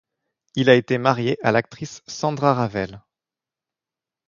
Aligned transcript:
Il 0.55 0.71
a 0.71 0.73
été 0.73 0.97
marié 0.97 1.37
à 1.45 1.51
l'actrice 1.51 2.01
Sandra 2.07 2.55
Ravel. 2.55 3.03